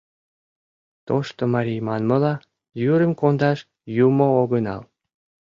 [1.07, 2.33] Тошто марий манмыла,
[2.81, 3.59] йӱрым кондаш
[4.07, 4.81] юмо огынал.